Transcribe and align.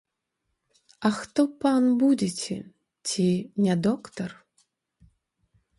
А 1.09 1.11
хто, 1.17 1.41
пан, 1.65 1.83
будзеце, 2.01 2.57
ці 3.11 3.27
не 3.67 3.75
доктар? 3.91 4.29